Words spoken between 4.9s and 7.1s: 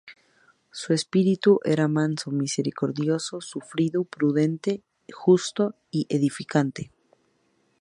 justo y edificante.